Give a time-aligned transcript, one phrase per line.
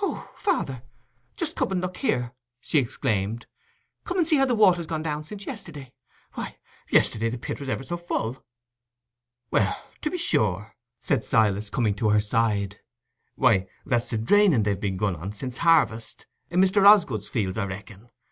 [0.00, 0.84] "Oh, father,
[1.34, 2.30] just come and look here,"
[2.60, 5.92] she exclaimed—"come and see how the water's gone down since yesterday.
[6.34, 6.58] Why,
[6.88, 8.44] yesterday the pit was ever so full!"
[9.50, 12.76] "Well, to be sure," said Silas, coming to her side.
[13.34, 16.86] "Why, that's the draining they've begun on, since harvest, i' Mr.
[16.86, 18.08] Osgood's fields, I reckon.